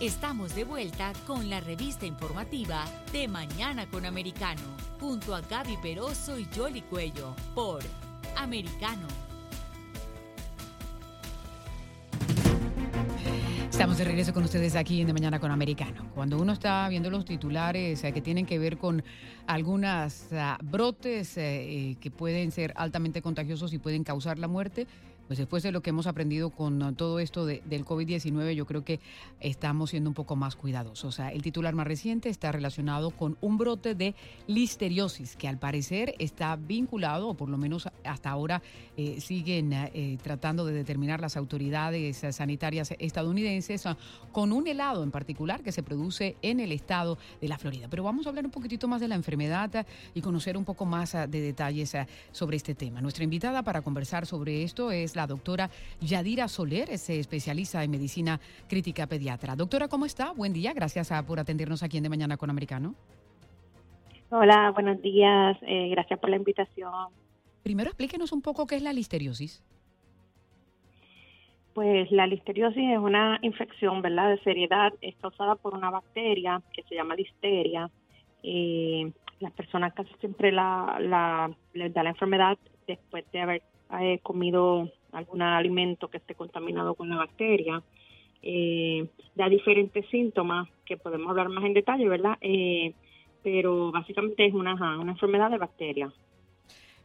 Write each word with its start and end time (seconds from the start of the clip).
Estamos 0.00 0.54
de 0.54 0.62
vuelta 0.62 1.12
con 1.26 1.50
la 1.50 1.58
revista 1.58 2.06
informativa 2.06 2.84
de 3.10 3.26
Mañana 3.26 3.90
con 3.90 4.06
Americano, 4.06 4.62
junto 5.00 5.34
a 5.34 5.40
Gaby 5.40 5.76
Peroso 5.82 6.38
y 6.38 6.46
Jolly 6.54 6.82
Cuello, 6.82 7.34
por 7.52 7.82
Americano. 8.36 9.08
Estamos 13.68 13.98
de 13.98 14.04
regreso 14.04 14.32
con 14.32 14.44
ustedes 14.44 14.76
aquí 14.76 15.00
en 15.00 15.08
De 15.08 15.12
Mañana 15.12 15.40
con 15.40 15.50
Americano. 15.50 16.08
Cuando 16.14 16.38
uno 16.38 16.52
está 16.52 16.88
viendo 16.88 17.10
los 17.10 17.24
titulares 17.24 18.04
eh, 18.04 18.12
que 18.12 18.20
tienen 18.20 18.46
que 18.46 18.60
ver 18.60 18.78
con 18.78 19.02
algunas 19.48 20.32
ah, 20.32 20.58
brotes 20.62 21.36
eh, 21.38 21.90
eh, 21.90 21.96
que 22.00 22.12
pueden 22.12 22.52
ser 22.52 22.72
altamente 22.76 23.20
contagiosos 23.20 23.72
y 23.72 23.78
pueden 23.78 24.04
causar 24.04 24.38
la 24.38 24.46
muerte, 24.46 24.86
pues 25.28 25.38
después 25.38 25.62
de 25.62 25.70
lo 25.70 25.82
que 25.82 25.90
hemos 25.90 26.06
aprendido 26.06 26.50
con 26.50 26.96
todo 26.96 27.20
esto 27.20 27.46
del 27.46 27.84
COVID-19, 27.84 28.54
yo 28.54 28.66
creo 28.66 28.82
que 28.82 28.98
estamos 29.40 29.90
siendo 29.90 30.10
un 30.10 30.14
poco 30.14 30.34
más 30.34 30.56
cuidadosos. 30.56 31.04
O 31.04 31.12
sea, 31.12 31.30
el 31.30 31.42
titular 31.42 31.74
más 31.74 31.86
reciente 31.86 32.30
está 32.30 32.50
relacionado 32.50 33.10
con 33.10 33.36
un 33.40 33.58
brote 33.58 33.94
de 33.94 34.14
listeriosis, 34.46 35.36
que 35.36 35.46
al 35.46 35.58
parecer 35.58 36.14
está 36.18 36.56
vinculado, 36.56 37.28
o 37.28 37.34
por 37.34 37.48
lo 37.48 37.58
menos 37.58 37.88
hasta 38.04 38.30
ahora 38.30 38.62
eh, 38.96 39.20
siguen 39.20 39.72
eh, 39.72 40.18
tratando 40.22 40.64
de 40.64 40.72
determinar 40.72 41.20
las 41.20 41.36
autoridades 41.36 42.24
sanitarias 42.34 42.94
estadounidenses, 42.98 43.86
ah, 43.86 43.96
con 44.32 44.52
un 44.52 44.66
helado 44.66 45.02
en 45.02 45.10
particular 45.10 45.62
que 45.62 45.72
se 45.72 45.82
produce 45.82 46.36
en 46.42 46.60
el 46.60 46.72
estado 46.72 47.18
de 47.40 47.48
la 47.48 47.58
Florida. 47.58 47.88
Pero 47.90 48.02
vamos 48.02 48.26
a 48.26 48.30
hablar 48.30 48.44
un 48.44 48.50
poquitito 48.50 48.88
más 48.88 49.00
de 49.00 49.08
la 49.08 49.14
enfermedad 49.14 49.70
ah, 49.76 49.86
y 50.14 50.22
conocer 50.22 50.56
un 50.56 50.64
poco 50.64 50.86
más 50.86 51.14
ah, 51.14 51.26
de 51.26 51.40
detalles 51.40 51.94
sobre 52.32 52.56
este 52.56 52.74
tema. 52.74 53.00
Nuestra 53.00 53.24
invitada 53.24 53.62
para 53.62 53.82
conversar 53.82 54.24
sobre 54.24 54.62
esto 54.62 54.90
es 54.90 55.16
la 55.18 55.26
doctora 55.26 55.68
Yadira 56.00 56.46
Soler, 56.46 56.90
es 56.90 57.10
especialista 57.10 57.82
en 57.82 57.90
medicina 57.90 58.38
crítica 58.68 59.08
pediatra. 59.08 59.56
Doctora, 59.56 59.88
¿cómo 59.88 60.06
está? 60.06 60.32
Buen 60.32 60.52
día, 60.52 60.72
gracias 60.72 61.12
por 61.26 61.40
atendernos 61.40 61.82
aquí 61.82 61.96
en 61.96 62.04
De 62.04 62.08
Mañana 62.08 62.36
con 62.36 62.50
Americano. 62.50 62.94
Hola, 64.30 64.70
buenos 64.70 65.02
días, 65.02 65.56
eh, 65.62 65.88
gracias 65.90 66.20
por 66.20 66.30
la 66.30 66.36
invitación. 66.36 66.92
Primero 67.64 67.90
explíquenos 67.90 68.30
un 68.30 68.42
poco 68.42 68.66
qué 68.68 68.76
es 68.76 68.82
la 68.82 68.92
listeriosis. 68.92 69.64
Pues 71.74 72.10
la 72.12 72.26
listeriosis 72.26 72.90
es 72.92 72.98
una 72.98 73.40
infección, 73.42 74.02
¿verdad?, 74.02 74.30
de 74.30 74.38
seriedad, 74.42 74.92
es 75.00 75.16
causada 75.16 75.56
por 75.56 75.74
una 75.74 75.90
bacteria 75.90 76.62
que 76.72 76.82
se 76.84 76.94
llama 76.94 77.16
listeria. 77.16 77.90
Eh, 78.44 79.10
las 79.40 79.52
personas 79.52 79.94
casi 79.94 80.12
siempre 80.20 80.52
la, 80.52 80.98
la, 81.00 81.50
les 81.72 81.92
da 81.92 82.04
la 82.04 82.10
enfermedad 82.10 82.56
después 82.86 83.24
de 83.32 83.40
haber 83.40 83.62
eh, 84.00 84.18
comido 84.22 84.90
algún 85.12 85.42
alimento 85.42 86.08
que 86.08 86.18
esté 86.18 86.34
contaminado 86.34 86.94
con 86.94 87.08
la 87.08 87.16
bacteria. 87.16 87.82
Eh, 88.42 89.08
da 89.34 89.48
diferentes 89.48 90.06
síntomas 90.10 90.68
que 90.84 90.96
podemos 90.96 91.28
hablar 91.30 91.48
más 91.48 91.64
en 91.64 91.74
detalle, 91.74 92.08
¿verdad? 92.08 92.38
Eh, 92.40 92.94
pero 93.42 93.90
básicamente 93.90 94.46
es 94.46 94.54
una, 94.54 94.74
una 94.98 95.12
enfermedad 95.12 95.50
de 95.50 95.58
bacteria. 95.58 96.12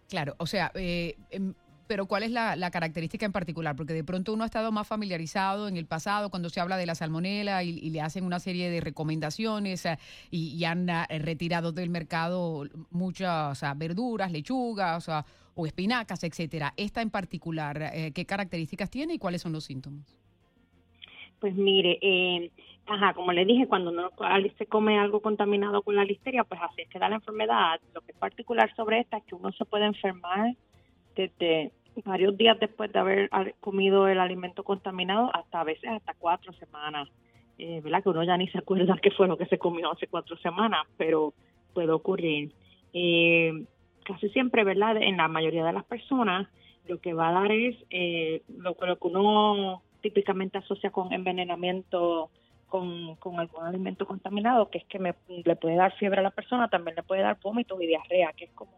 Claro, 0.10 0.36
o 0.38 0.46
sea, 0.46 0.72
eh, 0.76 1.16
em, 1.32 1.54
pero 1.88 2.06
¿cuál 2.06 2.24
es 2.24 2.32
la, 2.32 2.72
característica 2.72 3.26
en 3.26 3.32
particular? 3.32 3.76
Porque 3.76 3.94
de 3.94 4.04
pronto 4.04 4.34
uno 4.34 4.44
ha 4.44 4.48
estado 4.48 4.72
más 4.72 4.88
familiarizado 4.88 5.68
en 5.68 5.78
el 5.78 5.86
pasado 5.86 6.30
cuando 6.30 6.50
se 6.50 6.60
habla 6.60 6.78
de 6.78 6.86
la 6.86 6.96
salmonela 6.96 7.64
y, 7.64 7.90
le 7.90 8.02
hacen 8.02 8.24
una 8.24 8.40
serie 8.40 8.70
de 8.70 8.82
recomendaciones 8.82 9.88
y, 10.32 10.64
han 10.64 10.88
retirado 11.10 11.72
del 11.72 11.90
mercado 11.90 12.64
muchas 12.90 13.62
verduras, 13.78 14.32
lechugas, 14.32 15.10
o 15.10 15.24
o 15.56 15.66
espinacas, 15.66 16.24
etcétera. 16.24 16.74
Esta 16.78 17.02
en 17.02 17.10
particular, 17.10 17.92
eh, 17.94 18.12
¿qué 18.14 18.26
características 18.26 18.90
tiene 18.90 19.16
y 19.16 19.20
cuáles 19.20 19.42
son 19.42 19.54
los 19.54 19.64
síntomas? 19.64 20.18
Pues 21.40 21.56
mire, 21.56 22.00
eh, 22.02 22.52
ajá, 22.88 23.14
como 23.14 23.32
le 23.34 23.46
dije, 23.46 23.68
cuando 23.68 23.92
uno 23.92 24.10
se 24.58 24.66
come 24.66 24.98
algo 24.98 25.22
contaminado 25.22 25.82
con 25.82 25.96
la 25.96 26.06
listeria, 26.06 26.44
pues 26.44 26.60
así 26.62 26.82
es 26.82 26.90
que 26.90 27.00
da 27.00 27.10
la 27.10 27.16
enfermedad. 27.16 27.80
Lo 27.94 28.02
que 28.02 28.14
es 28.14 28.18
particular 28.18 28.74
sobre 28.76 29.02
esta 29.02 29.18
es 29.18 29.24
que 29.26 29.36
uno 29.36 29.52
se 29.52 29.66
puede 29.66 29.86
enfermar 29.86 30.56
desde 31.16 31.72
varios 32.06 32.36
días 32.38 32.60
después 32.60 32.92
de 32.92 33.00
haber 33.00 33.30
comido 33.60 34.08
el 34.08 34.20
alimento 34.20 34.64
contaminado 34.64 35.30
hasta 35.34 35.62
a 35.62 35.64
veces 35.64 35.90
hasta 35.90 36.14
cuatro 36.16 36.54
semanas. 36.54 37.10
Eh, 37.60 37.82
¿Verdad? 37.84 38.02
Que 38.02 38.10
uno 38.10 38.24
ya 38.24 38.36
ni 38.36 38.48
se 38.48 38.58
acuerda 38.58 38.98
qué 39.02 39.12
fue 39.12 39.28
lo 39.28 39.38
que 39.38 39.46
se 39.46 39.60
comió 39.60 39.92
hace 39.92 40.08
cuatro 40.08 40.36
semanas, 40.38 40.88
pero 40.98 41.34
puede 41.74 41.92
ocurrir. 41.92 42.52
Eh, 42.94 43.66
casi 44.04 44.30
siempre, 44.30 44.64
¿verdad? 44.64 44.98
En 44.98 45.18
la 45.18 45.28
mayoría 45.28 45.64
de 45.64 45.74
las 45.74 45.86
personas, 45.86 46.48
lo 46.88 47.00
que 47.00 47.14
va 47.14 47.30
a 47.30 47.34
dar 47.34 47.52
es 47.52 47.76
eh, 47.90 48.42
lo, 48.58 48.76
que 48.76 48.98
uno 49.02 49.82
típicamente 50.02 50.58
asocia 50.58 50.92
con 50.92 51.14
envenenamiento 51.14 52.30
con, 52.74 53.18
con 53.18 53.40
algún 53.40 53.64
alimento 53.64 54.08
contaminado, 54.08 54.72
que 54.72 54.80
es 54.80 54.86
que 54.86 54.98
me, 54.98 55.14
le 55.28 55.56
puede 55.56 55.76
dar 55.76 55.96
fiebre 55.96 56.22
a 56.22 56.24
la 56.24 56.32
persona, 56.32 56.70
también 56.70 56.96
le 56.96 57.04
puede 57.04 57.22
dar 57.22 57.38
vómitos 57.40 57.80
y 57.80 57.86
diarrea, 57.86 58.34
que 58.34 58.46
es 58.46 58.52
como, 58.56 58.72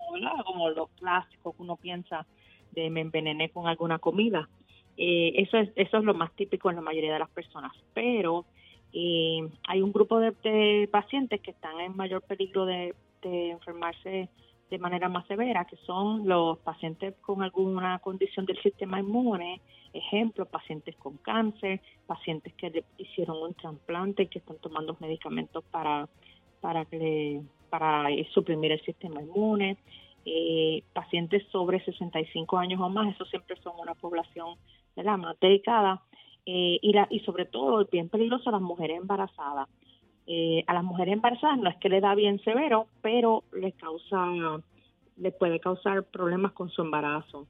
como 0.45 0.69
lo 0.69 0.88
clásico 0.88 1.53
que 1.53 1.61
uno 1.61 1.78
piensa 1.78 2.25
de 2.73 2.89
me 2.89 3.00
envenené 3.00 3.51
con 3.51 3.67
alguna 3.67 3.97
comida. 4.00 4.50
Eh, 4.97 5.35
eso, 5.38 5.56
es, 5.56 5.69
eso 5.78 5.97
es 6.00 6.03
lo 6.03 6.13
más 6.13 6.33
típico 6.33 6.69
en 6.69 6.75
la 6.75 6.81
mayoría 6.81 7.13
de 7.13 7.19
las 7.19 7.29
personas, 7.29 7.72
pero 7.94 8.44
eh, 8.91 9.47
hay 9.66 9.81
un 9.81 9.94
grupo 9.94 10.19
de, 10.19 10.89
pacientes 10.91 11.39
que 11.39 11.51
están 11.51 11.79
en 11.79 11.95
mayor 11.95 12.22
peligro 12.22 12.66
de, 12.66 12.94
de 13.22 13.51
enfermarse 13.51 14.27
de 14.69 14.79
manera 14.79 15.09
más 15.09 15.27
severa, 15.27 15.65
que 15.65 15.77
son 15.77 16.27
los 16.27 16.57
pacientes 16.59 17.15
con 17.21 17.43
alguna 17.43 17.99
condición 17.99 18.45
del 18.45 18.61
sistema 18.61 18.99
inmune, 18.99 19.61
ejemplo, 19.93 20.45
pacientes 20.45 20.95
con 20.97 21.17
cáncer, 21.17 21.81
pacientes 22.07 22.53
que 22.55 22.83
hicieron 22.97 23.37
un 23.41 23.53
trasplante 23.53 24.23
y 24.23 24.27
que 24.27 24.39
están 24.39 24.57
tomando 24.57 24.97
medicamentos 24.99 25.63
para 25.65 26.07
para 26.61 26.85
que 26.85 27.41
para 27.69 28.07
suprimir 28.33 28.71
el 28.71 28.81
sistema 28.81 29.21
inmune, 29.21 29.77
eh, 30.25 30.81
pacientes 30.93 31.45
sobre 31.51 31.83
65 31.85 32.57
años 32.57 32.81
o 32.81 32.89
más, 32.89 33.13
eso 33.13 33.25
siempre 33.25 33.55
son 33.61 33.73
una 33.79 33.93
población 33.93 34.55
la 34.95 35.17
más 35.17 35.39
delicada, 35.39 36.01
eh, 36.45 36.79
y, 36.81 36.93
la, 36.93 37.07
y 37.09 37.19
sobre 37.21 37.45
todo, 37.45 37.85
bien 37.91 38.09
peligroso, 38.09 38.49
las 38.49 38.61
mujeres 38.61 38.97
embarazadas. 38.97 39.67
Eh, 40.28 40.63
a 40.68 40.74
las 40.74 40.84
mujeres 40.84 41.13
embarazadas 41.13 41.59
no 41.59 41.69
es 41.69 41.75
que 41.78 41.90
le 41.90 42.02
da 42.02 42.16
bien 42.16 42.40
severo, 42.40 42.88
pero 43.02 43.44
le 43.53 43.72
causa, 43.74 44.25
le 45.18 45.31
puede 45.31 45.59
causar 45.59 46.03
problemas 46.03 46.52
con 46.53 46.69
su 46.69 46.81
embarazo. 46.81 47.47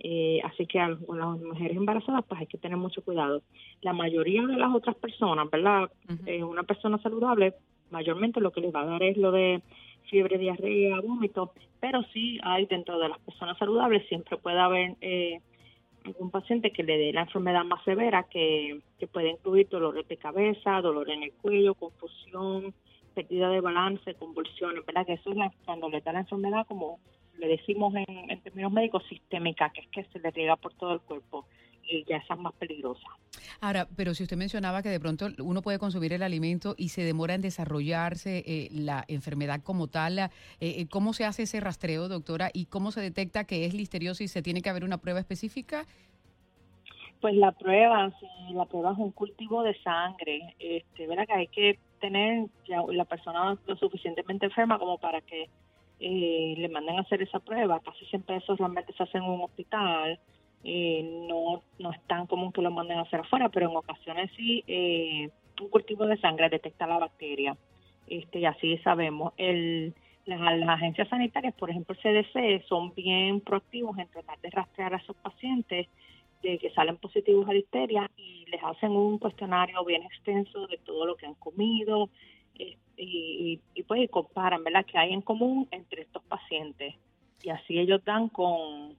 Eh, 0.00 0.40
así 0.44 0.66
que 0.66 0.78
a 0.78 0.88
las 0.88 1.00
mujeres 1.40 1.76
embarazadas 1.76 2.24
pues 2.28 2.40
hay 2.40 2.46
que 2.46 2.58
tener 2.58 2.76
mucho 2.76 3.02
cuidado. 3.02 3.42
La 3.80 3.92
mayoría 3.92 4.46
de 4.46 4.56
las 4.56 4.74
otras 4.74 4.96
personas, 4.96 5.50
¿verdad? 5.50 5.90
Eh, 6.26 6.44
una 6.44 6.62
persona 6.62 6.98
saludable, 6.98 7.54
mayormente 7.90 8.40
lo 8.40 8.52
que 8.52 8.60
les 8.60 8.74
va 8.74 8.82
a 8.82 8.86
dar 8.86 9.02
es 9.02 9.16
lo 9.16 9.32
de 9.32 9.62
fiebre, 10.04 10.38
diarrea, 10.38 11.00
vómito, 11.00 11.52
pero 11.80 12.02
sí 12.12 12.38
hay 12.42 12.66
dentro 12.66 12.98
de 12.98 13.08
las 13.08 13.18
personas 13.20 13.58
saludables 13.58 14.06
siempre 14.08 14.36
puede 14.36 14.58
haber 14.58 14.96
un 16.18 16.30
paciente 16.30 16.70
que 16.70 16.82
le 16.82 16.98
dé 16.98 17.12
la 17.12 17.22
enfermedad 17.22 17.64
más 17.64 17.82
severa, 17.84 18.24
que, 18.24 18.80
puede 19.12 19.30
incluir 19.30 19.68
dolor 19.68 20.06
de 20.06 20.16
cabeza, 20.16 20.80
dolor 20.80 21.10
en 21.10 21.22
el 21.22 21.32
cuello, 21.32 21.74
confusión, 21.74 22.74
pérdida 23.14 23.50
de 23.50 23.60
balance, 23.60 24.14
convulsiones, 24.14 24.84
¿verdad? 24.86 25.06
Que 25.06 25.14
eso 25.14 25.30
es 25.30 25.36
cuando 25.64 25.88
le 25.88 26.00
da 26.00 26.12
la 26.12 26.20
enfermedad, 26.20 26.66
como 26.66 26.98
le 27.38 27.48
decimos 27.48 27.94
en, 27.94 28.30
en 28.30 28.40
términos 28.40 28.72
médicos, 28.72 29.04
sistémica, 29.08 29.70
que 29.70 29.80
es 29.82 29.88
que 29.88 30.04
se 30.04 30.18
le 30.18 30.30
riega 30.30 30.56
por 30.56 30.74
todo 30.74 30.94
el 30.94 31.00
cuerpo 31.00 31.46
ya 32.08 32.16
esa 32.18 32.34
es 32.34 32.40
más 32.40 32.54
peligrosa. 32.54 33.06
Ahora, 33.60 33.88
pero 33.96 34.14
si 34.14 34.22
usted 34.22 34.36
mencionaba 34.36 34.82
que 34.82 34.88
de 34.88 35.00
pronto 35.00 35.28
uno 35.38 35.62
puede 35.62 35.78
consumir 35.78 36.12
el 36.12 36.22
alimento 36.22 36.74
y 36.76 36.90
se 36.90 37.02
demora 37.02 37.34
en 37.34 37.42
desarrollarse 37.42 38.44
eh, 38.46 38.68
la 38.72 39.04
enfermedad 39.08 39.60
como 39.62 39.88
tal, 39.88 40.18
eh, 40.18 40.30
eh, 40.60 40.86
¿cómo 40.88 41.12
se 41.12 41.24
hace 41.24 41.42
ese 41.42 41.60
rastreo, 41.60 42.08
doctora? 42.08 42.50
¿Y 42.52 42.66
cómo 42.66 42.90
se 42.90 43.00
detecta 43.00 43.44
que 43.44 43.64
es 43.64 43.74
listeriosis? 43.74 44.30
¿Se 44.30 44.42
tiene 44.42 44.62
que 44.62 44.70
haber 44.70 44.84
una 44.84 44.98
prueba 44.98 45.20
específica? 45.20 45.86
Pues 47.20 47.34
la 47.34 47.50
prueba, 47.50 48.12
si 48.20 48.54
la 48.54 48.64
prueba 48.66 48.92
es 48.92 48.98
un 48.98 49.10
cultivo 49.10 49.64
de 49.64 49.76
sangre, 49.82 50.54
este, 50.60 51.08
¿verdad? 51.08 51.26
Que 51.26 51.32
hay 51.32 51.46
que 51.48 51.78
tener 52.00 52.46
ya 52.68 52.80
la 52.92 53.04
persona 53.04 53.58
lo 53.66 53.76
suficientemente 53.76 54.46
enferma 54.46 54.78
como 54.78 54.98
para 54.98 55.20
que 55.20 55.50
le 55.98 56.68
manden 56.68 56.96
a 56.96 57.00
hacer 57.00 57.22
esa 57.22 57.40
prueba. 57.40 57.80
Casi 57.80 58.04
siempre 58.06 58.36
eso 58.36 58.54
realmente 58.54 58.92
se 58.92 59.02
hace 59.02 59.18
en 59.18 59.24
un 59.24 59.40
hospital 59.40 60.20
eh, 60.64 61.02
no, 61.28 61.62
no 61.78 61.92
es 61.92 62.00
tan 62.06 62.26
común 62.26 62.52
que 62.52 62.62
lo 62.62 62.70
manden 62.70 62.98
a 62.98 63.02
hacer 63.02 63.20
afuera, 63.20 63.48
pero 63.48 63.70
en 63.70 63.76
ocasiones 63.76 64.30
sí, 64.36 64.64
eh, 64.66 65.30
un 65.60 65.68
cultivo 65.68 66.06
de 66.06 66.18
sangre 66.18 66.48
detecta 66.48 66.86
la 66.86 66.98
bacteria. 66.98 67.56
Este, 68.06 68.40
y 68.40 68.44
así 68.44 68.78
sabemos. 68.78 69.32
El, 69.36 69.94
las, 70.24 70.68
agencias 70.68 71.08
sanitarias, 71.08 71.54
por 71.54 71.70
ejemplo 71.70 71.96
el 72.02 72.24
CDC, 72.24 72.66
son 72.66 72.94
bien 72.94 73.40
proactivos 73.40 73.98
en 73.98 74.08
tratar 74.08 74.38
de 74.40 74.50
rastrear 74.50 74.94
a 74.94 74.98
esos 74.98 75.16
pacientes 75.16 75.88
de 76.42 76.58
que 76.58 76.70
salen 76.70 76.96
positivos 76.96 77.48
a 77.48 77.52
listeria 77.52 78.10
y 78.16 78.46
les 78.46 78.62
hacen 78.62 78.92
un 78.92 79.18
cuestionario 79.18 79.84
bien 79.84 80.02
extenso 80.04 80.66
de 80.68 80.78
todo 80.78 81.04
lo 81.06 81.16
que 81.16 81.26
han 81.26 81.34
comido 81.34 82.10
eh, 82.58 82.76
y, 82.96 83.60
y, 83.74 83.82
pues 83.84 84.08
comparan, 84.10 84.62
¿verdad?, 84.64 84.84
que 84.84 84.98
hay 84.98 85.12
en 85.12 85.22
común 85.22 85.68
entre 85.70 86.02
estos 86.02 86.22
pacientes. 86.24 86.94
Y 87.42 87.50
así 87.50 87.78
ellos 87.78 88.04
dan 88.04 88.28
con, 88.28 88.96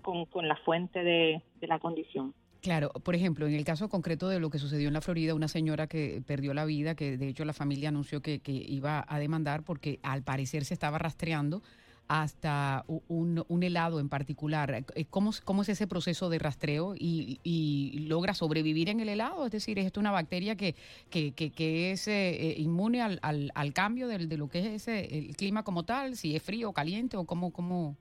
con, 0.00 0.48
la 0.48 0.56
fuente 0.56 1.02
de, 1.02 1.42
la 1.62 1.78
condición. 1.78 2.34
Claro, 2.60 2.90
por 2.90 3.14
ejemplo, 3.14 3.46
en 3.46 3.54
el 3.54 3.64
caso 3.64 3.88
concreto 3.88 4.28
de 4.28 4.40
lo 4.40 4.48
que 4.48 4.58
sucedió 4.58 4.88
en 4.88 4.94
la 4.94 5.02
Florida, 5.02 5.34
una 5.34 5.48
señora 5.48 5.86
que 5.86 6.22
perdió 6.26 6.54
la 6.54 6.64
vida, 6.64 6.94
que 6.94 7.18
de 7.18 7.28
hecho 7.28 7.44
la 7.44 7.52
familia 7.52 7.90
anunció 7.90 8.22
que, 8.22 8.40
iba 8.46 9.04
a 9.06 9.18
demandar 9.18 9.62
porque 9.64 10.00
al 10.02 10.22
parecer 10.22 10.64
se 10.64 10.74
estaba 10.74 10.98
rastreando 10.98 11.62
hasta 12.08 12.84
un, 12.86 13.62
helado 13.62 14.00
en 14.00 14.08
particular. 14.08 14.84
Eh, 14.94 15.04
¿Cómo, 15.08 15.30
¿Cómo, 15.44 15.62
es 15.62 15.70
ese 15.70 15.86
proceso 15.86 16.28
de 16.28 16.38
rastreo 16.38 16.94
y, 16.98 18.06
logra 18.08 18.34
sobrevivir 18.34 18.88
en 18.88 19.00
el 19.00 19.10
helado? 19.10 19.46
Es 19.46 19.52
decir, 19.52 19.78
¿es 19.78 19.86
esto 19.86 20.00
una 20.00 20.10
bacteria 20.10 20.56
que, 20.56 20.74
es 21.10 22.08
eh, 22.08 22.50
eh, 22.50 22.54
inmune 22.58 23.02
al 23.02 23.72
cambio 23.74 24.08
de, 24.08 24.26
de, 24.26 24.36
lo 24.38 24.48
que 24.48 24.60
es 24.60 24.66
ese, 24.66 25.18
el 25.18 25.36
clima 25.36 25.64
como 25.64 25.84
tal? 25.84 26.16
Si 26.16 26.34
es 26.34 26.42
frío 26.42 26.70
o 26.70 26.72
caliente 26.72 27.18
o 27.18 27.24
cómo... 27.24 27.52
cómo 27.52 27.96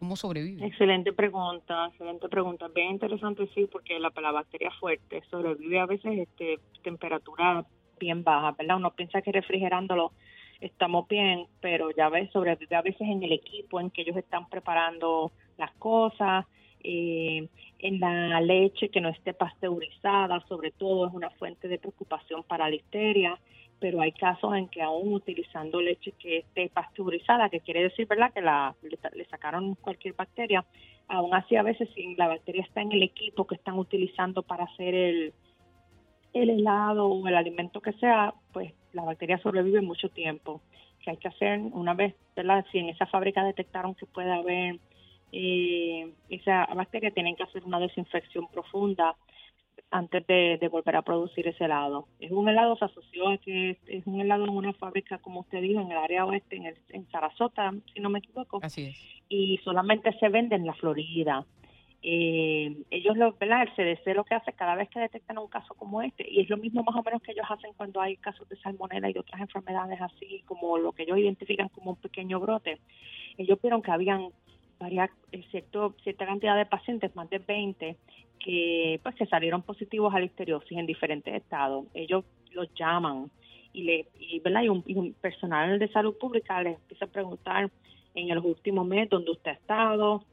¿Cómo 0.00 0.16
sobrevive? 0.16 0.66
Excelente 0.66 1.12
pregunta, 1.12 1.88
excelente 1.88 2.26
pregunta. 2.30 2.68
Bien 2.74 2.92
interesante, 2.92 3.46
sí, 3.54 3.68
porque 3.70 4.00
la, 4.00 4.10
la 4.22 4.32
bacteria 4.32 4.70
fuerte 4.80 5.22
sobrevive 5.30 5.78
a 5.78 5.84
veces 5.84 6.20
este 6.20 6.58
temperatura 6.82 7.66
bien 7.98 8.24
baja, 8.24 8.52
¿verdad? 8.58 8.78
Uno 8.78 8.92
piensa 8.92 9.20
que 9.20 9.30
refrigerándolo 9.30 10.12
estamos 10.58 11.06
bien, 11.06 11.44
pero 11.60 11.90
ya 11.90 12.08
ves, 12.08 12.30
sobrevive 12.32 12.76
a 12.76 12.80
veces 12.80 13.02
en 13.02 13.22
el 13.22 13.32
equipo 13.32 13.78
en 13.78 13.90
que 13.90 14.00
ellos 14.00 14.16
están 14.16 14.48
preparando 14.48 15.32
las 15.58 15.72
cosas, 15.72 16.46
eh, 16.82 17.46
en 17.78 18.00
la 18.00 18.40
leche 18.40 18.88
que 18.88 19.02
no 19.02 19.10
esté 19.10 19.34
pasteurizada, 19.34 20.40
sobre 20.48 20.70
todo 20.70 21.08
es 21.08 21.12
una 21.12 21.28
fuente 21.28 21.68
de 21.68 21.78
preocupación 21.78 22.42
para 22.44 22.70
la 22.70 22.76
histeria, 22.76 23.38
pero 23.80 24.00
hay 24.00 24.12
casos 24.12 24.54
en 24.54 24.68
que 24.68 24.82
aún 24.82 25.14
utilizando 25.14 25.80
leche 25.80 26.12
que 26.12 26.38
esté 26.38 26.68
pasteurizada, 26.68 27.48
que 27.48 27.60
quiere 27.60 27.82
decir, 27.82 28.06
¿verdad?, 28.06 28.32
que 28.32 28.42
la, 28.42 28.74
le, 28.82 29.24
sacaron 29.24 29.74
cualquier 29.76 30.14
bacteria, 30.14 30.64
aún 31.08 31.34
así 31.34 31.56
a 31.56 31.62
veces 31.62 31.88
si 31.94 32.14
la 32.14 32.28
bacteria 32.28 32.62
está 32.62 32.82
en 32.82 32.92
el 32.92 33.02
equipo 33.02 33.46
que 33.46 33.54
están 33.54 33.78
utilizando 33.78 34.42
para 34.42 34.64
hacer 34.64 34.94
el, 34.94 35.32
el 36.34 36.50
helado 36.50 37.08
o 37.08 37.26
el 37.26 37.34
alimento 37.34 37.80
que 37.80 37.92
sea, 37.94 38.34
pues 38.52 38.72
la 38.92 39.04
bacteria 39.04 39.38
sobrevive 39.38 39.80
mucho 39.80 40.10
tiempo. 40.10 40.60
Que 41.02 41.12
hay 41.12 41.16
que 41.16 41.28
hacer 41.28 41.58
una 41.60 41.94
vez, 41.94 42.14
¿verdad? 42.36 42.64
Si 42.70 42.78
en 42.78 42.90
esa 42.90 43.06
fábrica 43.06 43.42
detectaron 43.42 43.94
que 43.94 44.04
puede 44.04 44.30
haber 44.30 44.78
eh, 45.32 46.12
esa 46.28 46.66
bacteria, 46.66 47.10
tienen 47.10 47.36
que 47.36 47.44
hacer 47.44 47.64
una 47.64 47.80
desinfección 47.80 48.46
profunda 48.48 49.16
antes 49.90 50.26
de, 50.26 50.68
volver 50.70 50.96
a 50.96 51.02
producir 51.02 51.48
ese 51.48 51.64
helado. 51.64 52.06
Es 52.20 52.30
un 52.30 52.48
helado, 52.48 52.76
se 52.76 52.84
asoció 52.84 53.28
a 53.28 53.38
que 53.38 53.78
es, 53.86 54.06
un 54.06 54.20
helado 54.20 54.44
en 54.44 54.50
una 54.50 54.72
fábrica, 54.72 55.18
como 55.18 55.40
usted 55.40 55.60
dijo, 55.60 55.80
en 55.80 55.90
el 55.90 55.98
área 55.98 56.24
oeste, 56.26 56.56
en, 56.56 56.66
el, 56.66 56.76
en 56.90 57.08
Sarasota, 57.10 57.72
si 57.92 58.00
no 58.00 58.10
me 58.10 58.20
equivoco. 58.20 58.60
Así 58.62 58.82
es. 58.82 59.22
Y 59.28 59.58
solamente 59.64 60.12
se 60.18 60.28
vende 60.28 60.56
en 60.56 60.66
la 60.66 60.74
Florida 60.74 61.44
eh, 62.02 62.74
ellos 62.90 63.16
lo, 63.16 63.32
¿verdad? 63.34 63.62
El 63.62 63.74
CDC 63.74 64.14
lo 64.14 64.24
que 64.24 64.34
hace 64.34 64.54
cada 64.54 64.74
vez 64.74 64.88
que 64.88 65.00
detectan 65.00 65.36
un 65.36 65.48
caso 65.48 65.74
como 65.74 66.00
este, 66.00 66.26
y 66.28 66.40
es 66.40 66.48
lo 66.48 66.56
mismo 66.56 66.82
más 66.82 66.96
o 66.96 67.02
menos 67.02 67.20
que 67.20 67.32
ellos 67.32 67.44
hacen 67.48 67.72
cuando 67.76 68.00
hay 68.00 68.16
casos 68.16 68.48
de 68.48 68.56
salmonela 68.56 69.10
y 69.10 69.12
de 69.12 69.20
otras 69.20 69.40
enfermedades 69.40 70.00
así, 70.00 70.42
como 70.46 70.78
lo 70.78 70.92
que 70.92 71.02
ellos 71.02 71.18
identifican 71.18 71.68
como 71.68 71.90
un 71.90 71.96
pequeño 71.96 72.40
brote, 72.40 72.78
ellos 73.36 73.58
vieron 73.60 73.82
que 73.82 73.90
habían 73.90 74.30
varias, 74.80 75.10
eh, 75.30 75.44
cierto, 75.50 75.94
cierta 76.02 76.26
cantidad 76.26 76.56
de 76.56 76.66
pacientes, 76.66 77.14
más 77.14 77.30
de 77.30 77.38
20, 77.38 77.96
que 78.40 78.98
pues 79.02 79.14
que 79.14 79.26
salieron 79.26 79.62
positivos 79.62 80.12
a 80.14 80.18
la 80.18 80.28
en 80.70 80.86
diferentes 80.86 81.34
estados. 81.34 81.86
Ellos 81.94 82.24
los 82.52 82.72
llaman 82.74 83.30
y 83.72 83.82
le 83.84 84.06
y, 84.18 84.40
¿verdad? 84.40 84.62
y 84.62 84.94
un 84.94 85.14
personal 85.20 85.78
de 85.78 85.88
salud 85.88 86.16
pública 86.18 86.62
les 86.62 86.76
empieza 86.76 87.04
a 87.04 87.08
preguntar 87.08 87.70
en 88.14 88.34
los 88.34 88.44
últimos 88.44 88.86
meses 88.86 89.10
dónde 89.10 89.30
usted 89.30 89.50
ha 89.52 89.54
estado, 89.54 90.24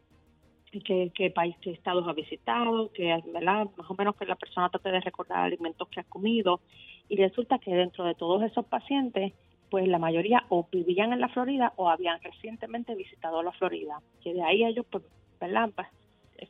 qué, 0.83 1.11
qué 1.13 1.29
país, 1.29 1.55
qué 1.61 1.71
estados 1.71 2.07
ha 2.07 2.13
visitado, 2.13 2.91
que 2.93 3.21
¿verdad? 3.33 3.67
más 3.75 3.89
o 3.89 3.95
menos 3.95 4.15
que 4.15 4.25
la 4.25 4.35
persona 4.35 4.69
trate 4.69 4.91
de 4.91 5.01
recordar 5.01 5.39
alimentos 5.39 5.87
que 5.89 5.99
ha 5.99 6.03
comido 6.03 6.61
y 7.09 7.17
resulta 7.17 7.59
que 7.59 7.73
dentro 7.73 8.03
de 8.05 8.15
todos 8.15 8.43
esos 8.43 8.65
pacientes, 8.65 9.33
pues 9.69 9.87
la 9.87 9.99
mayoría 9.99 10.45
o 10.49 10.67
vivían 10.71 11.13
en 11.13 11.21
la 11.21 11.29
Florida 11.29 11.73
o 11.75 11.89
habían 11.89 12.21
recientemente 12.21 12.95
visitado 12.95 13.43
la 13.43 13.51
Florida. 13.51 14.01
Que 14.23 14.33
de 14.33 14.43
ahí 14.43 14.63
ellos, 14.63 14.85
pues, 14.89 15.03
¿verdad? 15.39 15.69
Pues, 15.75 15.87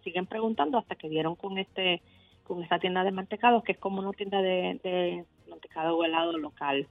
siguen 0.03 0.25
preguntando 0.25 0.77
hasta 0.77 0.95
que 0.95 1.09
dieron 1.09 1.35
con 1.35 1.57
este 1.57 2.01
con 2.43 2.63
esta 2.63 2.79
tienda 2.79 3.03
de 3.03 3.11
mantecados, 3.11 3.61
que 3.63 3.73
es 3.73 3.77
como 3.77 3.99
una 3.99 4.13
tienda 4.13 4.41
de, 4.41 5.25
mantecado 5.49 5.97
o 5.97 6.05
helado 6.05 6.37
local. 6.37 6.87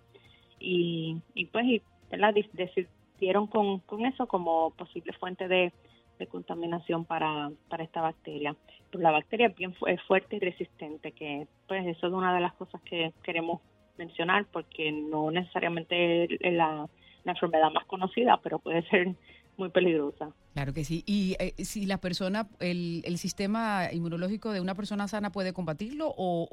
Y, 0.61 1.19
pues, 1.50 1.64
y, 1.64 1.82
¿verdad? 2.11 2.34
Decidieron 2.52 3.46
con, 3.46 3.78
con 3.81 4.05
eso 4.05 4.26
como 4.26 4.73
posible 4.73 5.14
fuente 5.14 5.49
de 5.49 5.73
de 6.19 6.26
contaminación 6.26 7.05
para, 7.05 7.50
para 7.69 7.84
esta 7.84 8.00
bacteria. 8.00 8.56
Pero 8.90 9.02
la 9.02 9.11
bacteria 9.11 9.49
es 9.49 9.56
bien 9.56 9.75
fuerte 10.06 10.37
y 10.37 10.40
resistente, 10.40 11.12
que 11.12 11.46
pues 11.69 11.87
eso 11.87 12.06
es 12.06 12.12
una 12.12 12.34
de 12.34 12.40
las 12.40 12.55
cosas 12.55 12.81
que 12.82 13.12
queremos 13.23 13.61
mencionar 13.98 14.46
porque 14.52 14.93
no 14.93 15.31
necesariamente 15.31 16.25
es 16.25 16.52
la, 16.52 16.88
enfermedad 17.25 17.72
más 17.72 17.84
conocida, 17.87 18.38
pero 18.40 18.60
puede 18.60 18.82
ser 18.88 19.08
muy 19.56 19.69
peligrosa. 19.70 20.31
Claro 20.54 20.72
que 20.72 20.84
sí. 20.84 21.02
Y 21.06 21.34
eh, 21.40 21.54
si 21.64 21.84
la 21.84 21.98
persona, 21.98 22.46
el, 22.60 23.02
el 23.04 23.19
sistema 23.19 23.88
inmunológico 23.93 24.52
de 24.52 24.60
una 24.60 24.76
persona 24.76 25.08
sana 25.08 25.31
puede 25.31 25.52
combatirlo 25.52 26.06
o, 26.16 26.48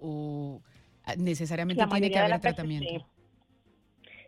o, 0.00 0.60
necesariamente 1.16 1.86
tiene 1.86 2.10
que 2.10 2.18
haber 2.18 2.40
tratamiento. 2.40 3.06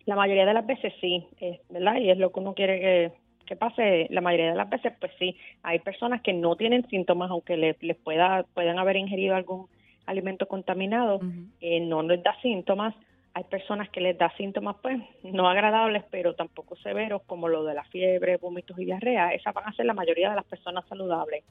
La 0.07 0.15
mayoría 0.15 0.47
de 0.47 0.55
las 0.55 0.67
veces 0.67 0.93
sí, 1.01 1.27
¿verdad? 1.69 1.97
Y 1.97 2.11
es 2.11 2.19
lo 2.19 2.31
que 2.31 2.41
uno 2.41 2.55
quiere 2.55 2.81
que 2.81 3.13
que 3.51 3.57
pase, 3.57 4.07
la 4.11 4.21
mayoría 4.21 4.51
de 4.51 4.57
las 4.57 4.71
veces, 4.71 4.93
pues 5.01 5.11
sí, 5.19 5.37
hay 5.65 5.81
personas 5.81 6.23
que 6.23 6.33
no 6.33 6.55
tienen 6.55 6.89
síntomas, 6.89 7.33
aunque 7.33 7.57
les, 7.57 7.83
les 7.83 7.97
pueda, 7.97 8.45
puedan 8.55 8.79
haber 8.79 8.95
ingerido 8.95 9.35
algún 9.35 9.67
alimento 10.11 10.47
contaminado, 10.47 11.21
eh, 11.61 11.81
no 11.81 12.03
les 12.03 12.23
da 12.23 12.35
síntomas. 12.43 12.95
Hay 13.33 13.45
personas 13.45 13.89
que 13.91 14.01
les 14.01 14.19
da 14.19 14.31
síntomas, 14.37 14.77
pues, 14.83 15.01
no 15.23 15.49
agradables, 15.49 16.05
pero 16.11 16.35
tampoco 16.35 16.77
severos, 16.77 17.23
como 17.27 17.49
lo 17.49 17.65
de 17.65 17.75
la 17.75 17.85
fiebre, 17.85 18.37
vómitos 18.37 18.79
y 18.79 18.85
diarrea. 18.85 19.33
Esas 19.33 19.55
van 19.55 19.69
a 19.69 19.73
ser 19.73 19.87
la 19.87 19.95
mayoría 19.95 20.31
de 20.31 20.37
las 20.37 20.45
personas 20.45 20.85
saludables. 20.89 21.45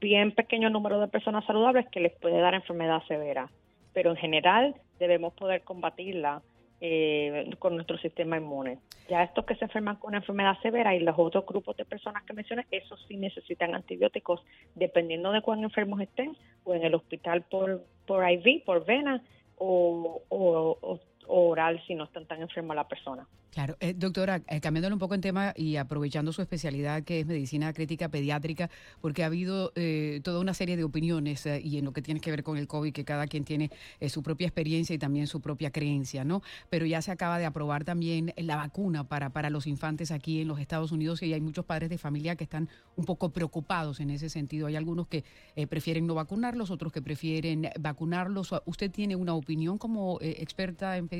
Bien 0.00 0.32
pequeño 0.32 0.70
número 0.70 1.00
de 1.00 1.08
personas 1.08 1.44
saludables 1.44 1.86
que 1.90 2.00
les 2.00 2.12
puede 2.18 2.40
dar 2.40 2.54
enfermedad 2.54 3.02
severa. 3.06 3.50
Pero 3.92 4.10
en 4.10 4.16
general 4.16 4.74
debemos 4.98 5.34
poder 5.34 5.62
combatirla 5.62 6.40
eh, 6.80 7.50
con 7.58 7.74
nuestro 7.74 7.98
sistema 7.98 8.36
inmune. 8.36 8.78
Ya 9.08 9.22
estos 9.22 9.44
que 9.44 9.56
se 9.56 9.64
enferman 9.64 9.96
con 9.96 10.10
una 10.10 10.18
enfermedad 10.18 10.58
severa 10.62 10.94
y 10.94 11.00
los 11.00 11.18
otros 11.18 11.44
grupos 11.46 11.76
de 11.76 11.84
personas 11.84 12.22
que 12.24 12.32
mencioné, 12.32 12.66
esos 12.70 13.04
sí 13.08 13.16
necesitan 13.16 13.74
antibióticos 13.74 14.44
dependiendo 14.74 15.32
de 15.32 15.42
cuán 15.42 15.62
enfermos 15.64 16.00
estén 16.00 16.36
o 16.64 16.74
en 16.74 16.84
el 16.84 16.94
hospital 16.94 17.42
por, 17.42 17.84
por 18.06 18.28
IV, 18.28 18.62
por 18.64 18.84
vena 18.84 19.22
o, 19.56 20.22
o 20.28 21.00
oral 21.28 21.80
si 21.86 21.94
no 21.94 22.04
están 22.04 22.26
tan 22.26 22.40
enferma 22.40 22.74
la 22.74 22.88
persona. 22.88 23.26
Claro, 23.50 23.76
eh, 23.80 23.94
doctora, 23.94 24.42
eh, 24.48 24.60
cambiándole 24.60 24.92
un 24.92 24.98
poco 24.98 25.14
en 25.14 25.20
tema 25.20 25.52
y 25.56 25.76
aprovechando 25.76 26.32
su 26.32 26.42
especialidad 26.42 27.02
que 27.02 27.20
es 27.20 27.26
medicina 27.26 27.72
crítica 27.72 28.08
pediátrica, 28.08 28.70
porque 29.00 29.22
ha 29.22 29.26
habido 29.26 29.72
eh, 29.74 30.20
toda 30.22 30.40
una 30.40 30.54
serie 30.54 30.76
de 30.76 30.84
opiniones 30.84 31.46
y 31.46 31.78
en 31.78 31.84
lo 31.84 31.92
que 31.92 32.02
tiene 32.02 32.20
que 32.20 32.30
ver 32.30 32.42
con 32.42 32.56
el 32.56 32.68
COVID, 32.68 32.92
que 32.92 33.04
cada 33.04 33.26
quien 33.26 33.44
tiene 33.44 33.70
su 34.08 34.22
propia 34.22 34.46
experiencia 34.46 34.94
y 34.94 34.98
también 34.98 35.26
su 35.26 35.40
propia 35.40 35.70
creencia, 35.70 36.24
¿no? 36.24 36.42
Pero 36.70 36.86
ya 36.86 37.02
se 37.02 37.10
acaba 37.10 37.38
de 37.38 37.46
aprobar 37.46 37.84
también 37.84 38.32
la 38.36 38.56
vacuna 38.56 39.08
para, 39.08 39.30
para 39.30 39.50
los 39.50 39.66
infantes 39.66 40.10
aquí 40.10 40.42
en 40.42 40.48
los 40.48 40.60
Estados 40.60 40.92
Unidos 40.92 41.22
y 41.22 41.32
hay 41.32 41.40
muchos 41.40 41.64
padres 41.64 41.90
de 41.90 41.98
familia 41.98 42.36
que 42.36 42.44
están 42.44 42.68
un 42.96 43.04
poco 43.06 43.30
preocupados 43.30 44.00
en 44.00 44.10
ese 44.10 44.28
sentido. 44.28 44.66
Hay 44.66 44.76
algunos 44.76 45.08
que 45.08 45.24
prefieren 45.68 46.06
no 46.06 46.14
vacunarlos, 46.14 46.70
otros 46.70 46.92
que 46.92 47.02
prefieren 47.02 47.70
vacunarlos. 47.80 48.54
¿Usted 48.66 48.90
tiene 48.90 49.16
una 49.16 49.34
opinión 49.34 49.78
como 49.78 50.18
experta 50.20 50.96
en 50.96 51.08
pediatría? 51.08 51.17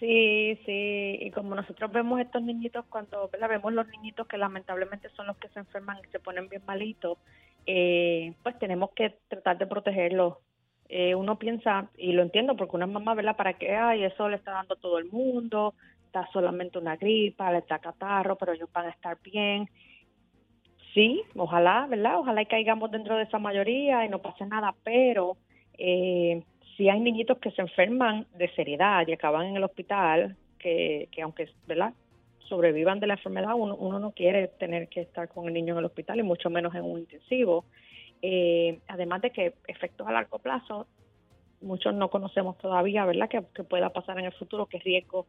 Sí, 0.00 0.58
sí, 0.64 1.18
y 1.20 1.30
como 1.30 1.54
nosotros 1.54 1.92
vemos 1.92 2.20
estos 2.20 2.42
niñitos 2.42 2.86
cuando 2.86 3.28
vemos 3.30 3.72
los 3.74 3.86
niñitos 3.88 4.26
que 4.26 4.38
lamentablemente 4.38 5.10
son 5.10 5.26
los 5.26 5.36
que 5.36 5.48
se 5.48 5.58
enferman 5.58 5.98
y 5.98 6.10
se 6.10 6.18
ponen 6.18 6.48
bien 6.48 6.62
malitos, 6.66 7.18
eh, 7.66 8.32
pues 8.42 8.58
tenemos 8.58 8.90
que 8.92 9.18
tratar 9.28 9.58
de 9.58 9.66
protegerlos. 9.66 10.38
Eh, 10.88 11.14
uno 11.14 11.38
piensa, 11.38 11.90
y 11.98 12.12
lo 12.12 12.22
entiendo 12.22 12.56
porque 12.56 12.76
una 12.76 12.86
mamá, 12.86 13.14
¿verdad? 13.14 13.36
¿Para 13.36 13.52
qué? 13.52 13.76
Ay, 13.76 14.04
eso 14.04 14.28
le 14.28 14.36
está 14.36 14.52
dando 14.52 14.74
todo 14.76 14.98
el 14.98 15.04
mundo, 15.04 15.74
está 16.06 16.26
solamente 16.32 16.78
una 16.78 16.96
gripa, 16.96 17.52
le 17.52 17.58
está 17.58 17.78
catarro, 17.78 18.36
pero 18.36 18.54
ellos 18.54 18.70
van 18.72 18.86
a 18.86 18.90
estar 18.90 19.18
bien. 19.22 19.68
Sí, 20.94 21.22
ojalá, 21.36 21.86
¿verdad? 21.88 22.18
Ojalá 22.18 22.42
y 22.42 22.46
caigamos 22.46 22.90
dentro 22.90 23.16
de 23.16 23.24
esa 23.24 23.38
mayoría 23.38 24.04
y 24.04 24.08
no 24.08 24.20
pase 24.20 24.46
nada, 24.46 24.74
pero 24.82 25.36
eh, 25.78 26.42
si 26.80 26.88
hay 26.88 26.98
niñitos 26.98 27.36
que 27.36 27.50
se 27.50 27.60
enferman 27.60 28.26
de 28.38 28.48
seriedad 28.54 29.06
y 29.06 29.12
acaban 29.12 29.48
en 29.48 29.56
el 29.56 29.64
hospital, 29.64 30.34
que, 30.58 31.10
que 31.12 31.20
aunque 31.20 31.50
¿verdad? 31.66 31.92
sobrevivan 32.48 33.00
de 33.00 33.06
la 33.06 33.14
enfermedad, 33.14 33.52
uno, 33.54 33.76
uno 33.76 33.98
no 33.98 34.12
quiere 34.12 34.48
tener 34.48 34.88
que 34.88 35.02
estar 35.02 35.28
con 35.28 35.46
el 35.46 35.52
niño 35.52 35.74
en 35.74 35.80
el 35.80 35.84
hospital 35.84 36.20
y 36.20 36.22
mucho 36.22 36.48
menos 36.48 36.74
en 36.74 36.84
un 36.84 37.00
intensivo. 37.00 37.66
Eh, 38.22 38.78
además 38.88 39.20
de 39.20 39.30
que 39.30 39.52
efectos 39.68 40.08
a 40.08 40.12
largo 40.12 40.38
plazo, 40.38 40.86
muchos 41.60 41.92
no 41.92 42.08
conocemos 42.08 42.56
todavía, 42.56 43.04
¿verdad? 43.04 43.28
Que, 43.28 43.42
pueda 43.42 43.90
pasar 43.90 44.18
en 44.18 44.24
el 44.24 44.32
futuro, 44.32 44.64
qué 44.64 44.78
riesgo 44.78 45.26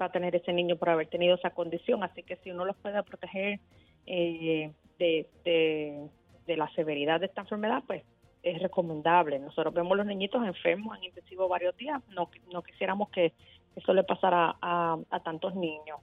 va 0.00 0.06
a 0.06 0.12
tener 0.12 0.34
ese 0.34 0.52
niño 0.52 0.74
por 0.74 0.90
haber 0.90 1.06
tenido 1.06 1.36
esa 1.36 1.50
condición. 1.50 2.02
Así 2.02 2.24
que 2.24 2.34
si 2.38 2.50
uno 2.50 2.64
los 2.64 2.74
puede 2.78 3.00
proteger 3.04 3.60
eh, 4.06 4.72
de, 4.98 5.28
de 5.44 6.56
la 6.56 6.68
severidad 6.74 7.20
de 7.20 7.26
esta 7.26 7.42
enfermedad, 7.42 7.84
pues 7.86 8.02
es 8.42 8.60
recomendable. 8.60 9.38
Nosotros 9.38 9.72
vemos 9.72 9.96
los 9.96 10.06
niñitos 10.06 10.44
enfermos 10.44 10.96
en 10.98 11.04
intensivo 11.04 11.48
varios 11.48 11.76
días, 11.76 12.02
no, 12.08 12.30
no 12.52 12.62
quisiéramos 12.62 13.08
que 13.10 13.32
eso 13.76 13.94
le 13.94 14.04
pasara 14.04 14.56
a, 14.60 14.98
a 15.10 15.20
tantos 15.20 15.54
niños. 15.54 16.00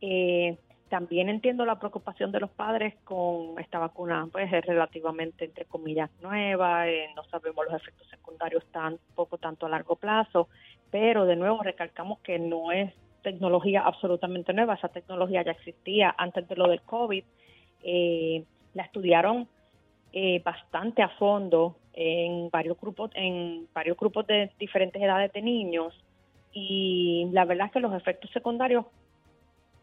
Eh, 0.00 0.58
también 0.88 1.28
entiendo 1.28 1.64
la 1.64 1.78
preocupación 1.78 2.30
de 2.30 2.40
los 2.40 2.50
padres 2.50 2.94
con 3.02 3.58
esta 3.58 3.78
vacuna, 3.78 4.28
pues 4.30 4.52
es 4.52 4.64
relativamente, 4.64 5.44
entre 5.44 5.64
comillas, 5.64 6.10
nueva, 6.22 6.88
eh, 6.88 7.08
no 7.16 7.24
sabemos 7.24 7.64
los 7.66 7.74
efectos 7.74 8.08
secundarios 8.08 8.64
tampoco 8.70 9.36
tanto 9.38 9.66
a 9.66 9.68
largo 9.68 9.96
plazo, 9.96 10.48
pero 10.90 11.24
de 11.24 11.34
nuevo 11.34 11.62
recalcamos 11.62 12.20
que 12.20 12.38
no 12.38 12.70
es 12.70 12.92
tecnología 13.22 13.82
absolutamente 13.82 14.52
nueva, 14.52 14.74
esa 14.74 14.88
tecnología 14.88 15.42
ya 15.42 15.50
existía 15.50 16.14
antes 16.16 16.46
de 16.46 16.54
lo 16.54 16.68
del 16.68 16.82
COVID, 16.82 17.24
eh, 17.82 18.44
la 18.74 18.84
estudiaron 18.84 19.48
eh, 20.18 20.40
bastante 20.42 21.02
a 21.02 21.10
fondo 21.10 21.76
en 21.92 22.48
varios 22.48 22.80
grupos, 22.80 23.10
en 23.12 23.68
varios 23.74 23.98
grupos 23.98 24.26
de 24.26 24.50
diferentes 24.58 25.02
edades 25.02 25.30
de 25.34 25.42
niños 25.42 25.92
y 26.54 27.28
la 27.32 27.44
verdad 27.44 27.66
es 27.66 27.72
que 27.74 27.80
los 27.80 27.92
efectos 27.92 28.30
secundarios 28.30 28.86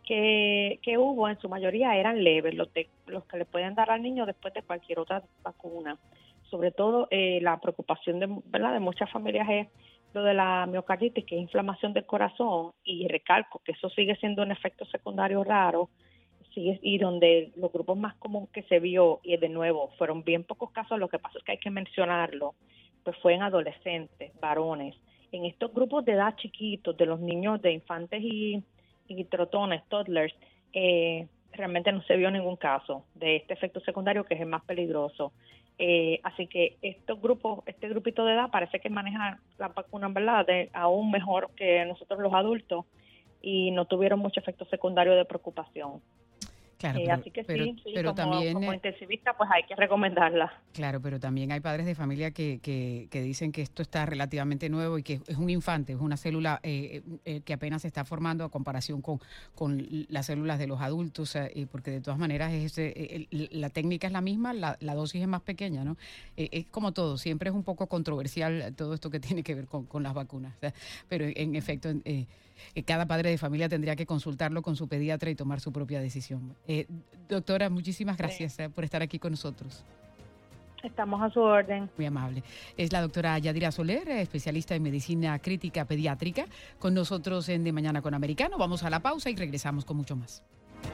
que, 0.03 0.79
hubo 0.97 1.29
en 1.29 1.39
su 1.39 1.47
mayoría 1.49 1.95
eran 1.97 2.23
leves, 2.23 2.55
los, 2.55 2.67
los 3.05 3.23
que 3.25 3.37
le 3.37 3.45
pueden 3.45 3.75
dar 3.75 3.91
al 3.91 4.01
niño 4.01 4.25
después 4.25 4.55
de 4.55 4.63
cualquier 4.63 4.97
otra 4.97 5.21
vacuna. 5.43 5.99
Sobre 6.49 6.71
todo 6.71 7.07
eh, 7.11 7.37
la 7.43 7.59
preocupación 7.59 8.19
de, 8.19 8.27
¿verdad? 8.45 8.73
de 8.73 8.79
muchas 8.79 9.11
familias 9.11 9.47
es 9.51 9.67
lo 10.15 10.23
de 10.23 10.33
la 10.33 10.65
miocarditis, 10.65 11.25
que 11.25 11.35
es 11.35 11.41
inflamación 11.43 11.93
del 11.93 12.07
corazón, 12.07 12.71
y 12.83 13.07
recalco 13.07 13.61
que 13.63 13.73
eso 13.73 13.87
sigue 13.91 14.15
siendo 14.15 14.41
un 14.41 14.51
efecto 14.51 14.83
secundario 14.85 15.43
raro, 15.43 15.89
sigue, 16.53 16.79
y 16.81 16.97
donde 16.97 17.51
los 17.55 17.71
grupos 17.71 17.97
más 17.97 18.15
comunes 18.15 18.49
que 18.51 18.63
se 18.63 18.79
vio, 18.79 19.19
y 19.23 19.37
de 19.37 19.49
nuevo, 19.49 19.91
fueron 19.97 20.23
bien 20.23 20.43
pocos 20.43 20.71
casos, 20.71 20.99
lo 20.99 21.09
que 21.09 21.19
pasa 21.19 21.37
es 21.37 21.43
que 21.43 21.53
hay 21.53 21.57
que 21.59 21.69
mencionarlo, 21.69 22.55
pues 23.03 23.17
fue 23.17 23.33
en 23.33 23.43
adolescentes, 23.43 24.31
varones. 24.39 24.95
En 25.31 25.45
estos 25.45 25.73
grupos 25.73 26.05
de 26.05 26.13
edad 26.13 26.35
chiquitos, 26.35 26.95
de 26.95 27.05
los 27.05 27.19
niños 27.19 27.61
de 27.61 27.71
infantes 27.71 28.21
y 28.21 28.63
y 29.07 29.25
trotones, 29.25 29.83
toddlers, 29.89 30.33
eh, 30.73 31.27
realmente 31.51 31.91
no 31.91 32.01
se 32.03 32.15
vio 32.15 32.31
ningún 32.31 32.55
caso 32.55 33.05
de 33.15 33.37
este 33.37 33.53
efecto 33.53 33.79
secundario 33.81 34.23
que 34.23 34.35
es 34.35 34.41
el 34.41 34.47
más 34.47 34.63
peligroso. 34.63 35.33
Eh, 35.77 36.19
así 36.23 36.47
que 36.47 36.77
estos 36.81 37.19
grupos, 37.21 37.63
este 37.65 37.89
grupito 37.89 38.25
de 38.25 38.33
edad 38.33 38.51
parece 38.51 38.79
que 38.79 38.89
maneja 38.89 39.39
la 39.57 39.69
vacuna, 39.69 40.07
¿verdad?, 40.09 40.45
de, 40.45 40.69
aún 40.73 41.11
mejor 41.11 41.49
que 41.55 41.83
nosotros 41.85 42.19
los 42.19 42.33
adultos 42.33 42.85
y 43.41 43.71
no 43.71 43.85
tuvieron 43.85 44.19
mucho 44.19 44.39
efecto 44.39 44.65
secundario 44.65 45.15
de 45.15 45.25
preocupación. 45.25 46.01
Claro, 46.83 46.99
eh, 46.99 47.11
así 47.11 47.31
que 47.31 47.45
sí, 47.45 47.93
como, 47.95 48.13
también, 48.13 48.53
como, 48.55 48.73
intensivista, 48.73 49.37
pues 49.37 49.49
hay 49.53 49.63
que 49.63 49.73
recomendarla. 49.73 50.51
Claro, 50.73 50.99
pero 50.99 51.17
también 51.17 51.53
hay 51.53 51.61
padres 51.61 51.85
de 51.85 51.95
familia 51.95 52.31
que, 52.31 52.59
que, 52.61 53.07
que, 53.09 53.21
dicen 53.21 53.53
que 53.53 53.61
esto 53.61 53.81
está 53.81 54.05
relativamente 54.05 54.67
nuevo 54.67 54.97
y 54.97 55.03
que 55.03 55.21
es 55.25 55.37
un 55.37 55.49
infante, 55.49 55.93
es 55.93 55.99
una 56.01 56.17
célula 56.17 56.59
eh, 56.61 57.01
eh, 57.23 57.39
que 57.39 57.53
apenas 57.53 57.83
se 57.83 57.87
está 57.87 58.03
formando 58.03 58.43
a 58.43 58.49
comparación 58.49 59.01
con, 59.01 59.21
con 59.55 59.81
las 60.09 60.25
células 60.25 60.59
de 60.59 60.67
los 60.67 60.81
adultos, 60.81 61.37
porque 61.71 61.89
de 61.89 62.01
todas 62.01 62.19
maneras 62.19 62.51
es, 62.51 62.77
la 63.31 63.69
técnica 63.69 64.07
es 64.07 64.11
la 64.11 64.19
misma, 64.19 64.51
la, 64.51 64.75
la 64.81 64.93
dosis 64.93 65.21
es 65.21 65.27
más 65.29 65.41
pequeña, 65.41 65.85
¿no? 65.85 65.95
es 66.35 66.65
como 66.65 66.91
todo, 66.91 67.17
siempre 67.17 67.49
es 67.49 67.55
un 67.55 67.63
poco 67.63 67.87
controversial 67.87 68.73
todo 68.75 68.93
esto 68.93 69.09
que 69.09 69.19
tiene 69.21 69.41
que 69.41 69.55
ver 69.55 69.67
con, 69.67 69.85
con 69.85 70.03
las 70.03 70.13
vacunas, 70.13 70.53
pero 71.07 71.25
en 71.33 71.55
efecto 71.55 71.93
cada 72.85 73.05
padre 73.05 73.29
de 73.29 73.37
familia 73.37 73.69
tendría 73.69 73.95
que 73.95 74.05
consultarlo 74.05 74.61
con 74.61 74.75
su 74.75 74.87
pediatra 74.87 75.29
y 75.29 75.35
tomar 75.35 75.59
su 75.59 75.71
propia 75.71 76.01
decisión. 76.01 76.55
Eh, 76.73 76.87
doctora, 77.29 77.69
muchísimas 77.69 78.17
gracias 78.17 78.57
eh, 78.57 78.67
por 78.67 78.83
estar 78.83 79.03
aquí 79.03 79.19
con 79.19 79.31
nosotros. 79.31 79.85
Estamos 80.81 81.21
a 81.21 81.29
su 81.29 81.39
orden. 81.39 81.87
Muy 81.97 82.07
amable. 82.07 82.43
Es 82.75 82.91
la 82.91 82.99
doctora 82.99 83.37
Yadira 83.37 83.71
Soler, 83.71 84.09
especialista 84.09 84.73
en 84.73 84.81
medicina 84.81 85.37
crítica 85.37 85.85
pediátrica, 85.85 86.45
con 86.79 86.95
nosotros 86.95 87.47
en 87.49 87.63
De 87.63 87.71
Mañana 87.71 88.01
con 88.01 88.15
Americano. 88.15 88.57
Vamos 88.57 88.83
a 88.83 88.89
la 88.89 89.01
pausa 89.01 89.29
y 89.29 89.35
regresamos 89.35 89.85
con 89.85 89.97
mucho 89.97 90.15
más. 90.15 90.43